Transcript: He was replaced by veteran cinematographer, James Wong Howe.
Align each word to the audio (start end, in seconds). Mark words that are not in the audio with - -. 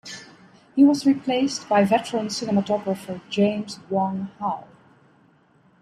He 0.75 0.83
was 0.83 1.05
replaced 1.05 1.69
by 1.69 1.83
veteran 1.83 2.29
cinematographer, 2.29 3.21
James 3.29 3.79
Wong 3.91 4.31
Howe. 4.39 4.67